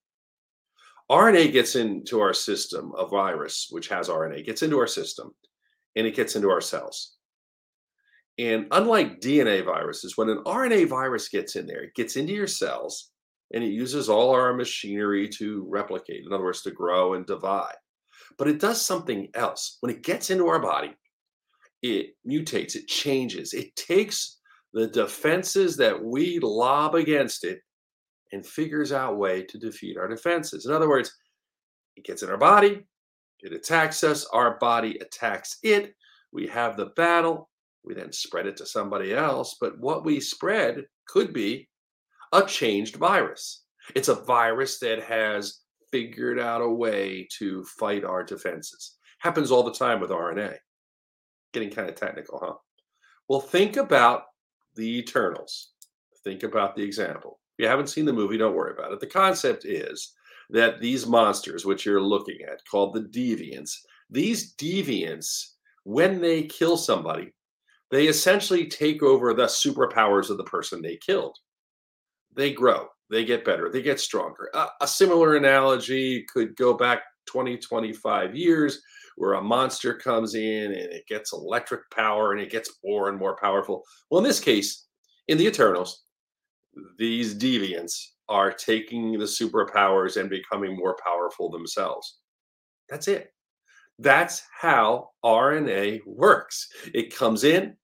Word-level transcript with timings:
RNA 1.12 1.52
gets 1.52 1.76
into 1.76 2.20
our 2.20 2.34
system, 2.34 2.92
a 2.98 3.08
virus 3.08 3.68
which 3.72 3.88
has 3.88 4.10
RNA 4.10 4.46
gets 4.46 4.62
into 4.62 4.78
our 4.78 4.88
system 4.88 5.34
and 5.96 6.06
it 6.06 6.16
gets 6.16 6.36
into 6.36 6.50
our 6.50 6.62
cells. 6.62 7.16
And 8.38 8.68
unlike 8.72 9.20
DNA 9.20 9.66
viruses, 9.66 10.18
when 10.18 10.30
an 10.30 10.44
RNA 10.46 10.88
virus 10.88 11.28
gets 11.28 11.56
in 11.56 11.66
there, 11.66 11.84
it 11.84 11.96
gets 11.96 12.16
into 12.16 12.34
your 12.34 12.48
cells 12.48 13.12
and 13.54 13.64
it 13.64 13.72
uses 13.72 14.08
all 14.08 14.30
our 14.32 14.54
machinery 14.54 15.28
to 15.30 15.66
replicate, 15.68 16.26
in 16.26 16.32
other 16.32 16.44
words, 16.44 16.62
to 16.62 16.72
grow 16.72 17.16
and 17.16 17.26
divide. 17.26 17.76
But 18.38 18.48
it 18.48 18.60
does 18.60 18.82
something 18.82 19.30
else. 19.34 19.78
When 19.82 19.92
it 19.92 20.04
gets 20.04 20.30
into 20.30 20.48
our 20.48 20.60
body, 20.60 20.94
it 21.82 22.16
mutates, 22.28 22.76
it 22.76 22.88
changes, 22.88 23.54
it 23.54 23.76
takes 23.76 24.40
the 24.74 24.88
defenses 24.88 25.76
that 25.78 26.02
we 26.02 26.40
lob 26.40 26.94
against 26.94 27.44
it 27.44 27.62
and 28.32 28.46
figures 28.46 28.92
out 28.92 29.14
a 29.14 29.16
way 29.16 29.44
to 29.44 29.58
defeat 29.58 29.98
our 29.98 30.08
defenses. 30.08 30.66
In 30.66 30.72
other 30.72 30.90
words, 30.90 31.12
it 31.96 32.06
gets 32.06 32.24
in 32.24 32.30
our 32.30 32.38
body, 32.38 32.86
it 33.42 33.54
attacks 33.54 34.04
us, 34.04 34.26
our 34.26 34.58
body 34.60 34.98
attacks 35.00 35.58
it, 35.64 35.96
we 36.32 36.48
have 36.48 36.78
the 36.78 36.88
battle, 36.96 37.50
we 37.84 37.94
then 37.94 38.12
spread 38.12 38.46
it 38.46 38.58
to 38.58 38.66
somebody 38.66 39.14
else. 39.14 39.58
But 39.60 39.80
what 39.80 40.06
we 40.06 40.20
spread 40.20 40.84
could 41.08 41.34
be 41.34 41.70
a 42.32 42.44
changed 42.44 42.98
virus. 42.98 43.64
It's 43.96 44.10
a 44.10 44.16
virus 44.16 44.80
that 44.80 45.04
has 45.04 45.62
figured 45.92 46.40
out 46.40 46.62
a 46.62 46.70
way 46.70 47.28
to 47.40 47.64
fight 47.64 48.04
our 48.04 48.24
defenses. 48.24 48.98
Happens 49.20 49.50
all 49.52 49.64
the 49.64 49.74
time 49.74 50.00
with 50.00 50.12
RNA. 50.12 50.56
Getting 51.54 51.72
kind 51.72 51.90
of 51.90 51.96
technical, 51.96 52.40
huh? 52.42 52.54
Well, 53.28 53.42
think 53.42 53.78
about 53.78 54.24
the 54.76 55.00
Eternals. 55.00 55.72
Think 56.24 56.44
about 56.44 56.76
the 56.76 56.84
example 56.84 57.39
you 57.60 57.68
haven't 57.68 57.88
seen 57.88 58.06
the 58.06 58.14
movie, 58.14 58.38
don't 58.38 58.56
worry 58.56 58.74
about 58.74 58.94
it. 58.94 59.00
The 59.00 59.08
concept 59.08 59.66
is 59.66 60.14
that 60.50 60.80
these 60.80 61.06
monsters, 61.06 61.66
which 61.66 61.86
you're 61.86 62.02
looking 62.02 62.40
at, 62.42 62.66
called 62.70 62.94
the 62.94 63.02
deviants, 63.02 63.76
these 64.10 64.56
deviants, 64.56 65.54
when 65.84 66.22
they 66.22 66.44
kill 66.44 66.78
somebody, 66.78 67.34
they 67.92 68.08
essentially 68.08 68.68
take 68.68 69.04
over 69.04 69.34
the 69.34 69.46
superpowers 69.46 70.30
of 70.30 70.38
the 70.38 70.44
person 70.44 70.82
they 70.82 70.98
killed. 70.98 71.38
They 72.36 72.54
grow, 72.54 72.88
they 73.10 73.26
get 73.26 73.46
better, 73.46 73.70
they 73.70 73.82
get 73.82 74.00
stronger. 74.00 74.50
A, 74.54 74.68
a 74.82 74.88
similar 74.88 75.36
analogy 75.36 76.26
could 76.32 76.56
go 76.56 76.74
back 76.74 77.02
20, 77.28 77.58
25 77.58 78.36
years 78.36 78.82
where 79.16 79.34
a 79.34 79.42
monster 79.42 79.94
comes 79.94 80.34
in 80.34 80.72
and 80.72 80.94
it 80.94 81.06
gets 81.08 81.34
electric 81.34 81.90
power 81.92 82.32
and 82.32 82.40
it 82.40 82.50
gets 82.50 82.78
more 82.86 83.10
and 83.10 83.18
more 83.18 83.36
powerful. 83.36 83.84
Well, 84.10 84.20
in 84.20 84.24
this 84.24 84.40
case, 84.40 84.86
in 85.28 85.38
the 85.38 85.46
Eternals, 85.46 86.04
these 86.98 87.36
deviants 87.36 87.94
are 88.28 88.52
taking 88.52 89.14
the 89.14 89.26
superpowers 89.26 90.18
and 90.18 90.30
becoming 90.30 90.76
more 90.76 90.96
powerful 91.04 91.50
themselves. 91.50 92.20
That's 92.90 93.08
it. 93.08 93.34
That's 93.98 94.44
how 94.58 95.10
RNA 95.26 96.02
works. 96.06 96.70
It 96.94 97.16
comes 97.16 97.44
in, 97.44 97.76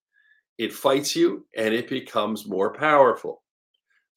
it 0.58 0.72
fights 0.72 1.16
you, 1.16 1.46
and 1.58 1.74
it 1.74 1.90
becomes 1.90 2.48
more 2.48 2.74
powerful. 2.74 3.44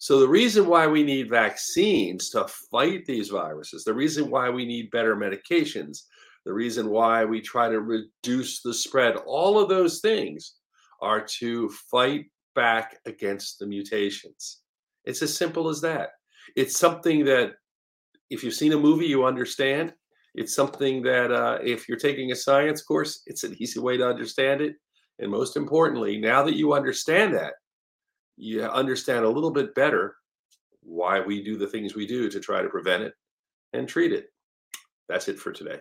So, 0.01 0.21
the 0.21 0.29
reason 0.29 0.67
why 0.67 0.87
we 0.87 1.03
need 1.03 1.29
vaccines 1.29 2.31
to 2.31 2.47
fight 2.71 3.05
these 3.05 3.31
viruses, 3.31 3.83
the 3.83 3.95
reason 3.95 4.31
why 4.31 4.49
we 4.49 4.65
need 4.65 4.93
better 4.93 5.17
medications, 5.17 6.03
the 6.47 6.53
reason 6.53 6.89
why 6.89 7.25
we 7.25 7.41
try 7.41 7.69
to 7.69 7.81
reduce 7.81 8.63
the 8.63 8.73
spread, 8.73 9.17
all 9.27 9.59
of 9.59 9.69
those 9.69 9.99
things 10.01 10.55
are 11.03 11.21
to 11.41 11.69
fight 11.91 12.27
back 12.55 12.99
against 13.07 13.59
the 13.59 13.67
mutations. 13.67 14.61
It's 15.09 15.23
as 15.23 15.35
simple 15.35 15.71
as 15.71 15.81
that. 15.81 16.11
It's 16.55 16.79
something 16.79 17.25
that 17.25 17.53
if 18.29 18.45
you've 18.45 18.53
seen 18.53 18.75
a 18.75 18.79
movie, 18.79 19.07
you 19.07 19.25
understand. 19.25 19.95
It's 20.35 20.55
something 20.55 21.03
that 21.03 21.33
uh, 21.33 21.59
if 21.63 21.89
you're 21.89 21.99
taking 21.99 22.31
a 22.31 22.37
science 22.37 22.83
course, 22.83 23.23
it's 23.27 23.43
an 23.43 23.57
easy 23.59 23.81
way 23.81 23.97
to 23.97 24.07
understand 24.07 24.61
it. 24.61 24.77
And 25.19 25.31
most 25.31 25.57
importantly, 25.57 26.19
now 26.19 26.45
that 26.45 26.57
you 26.57 26.75
understand 26.75 27.35
that, 27.35 27.55
you 28.37 28.63
understand 28.63 29.25
a 29.25 29.31
little 29.31 29.51
bit 29.51 29.75
better 29.75 30.15
why 30.83 31.21
we 31.21 31.43
do 31.43 31.57
the 31.57 31.67
things 31.67 31.95
we 31.95 32.07
do 32.07 32.29
to 32.29 32.39
try 32.39 32.61
to 32.61 32.69
prevent 32.69 33.03
it 33.03 33.15
and 33.73 33.89
treat 33.89 34.13
it. 34.13 34.27
That's 35.09 35.29
it 35.29 35.39
for 35.39 35.53
today. 35.53 35.79